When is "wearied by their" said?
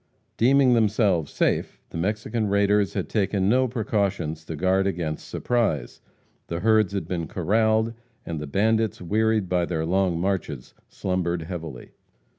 8.99-9.85